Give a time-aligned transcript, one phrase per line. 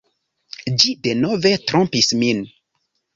[0.83, 2.41] Ĝi denove trompis min.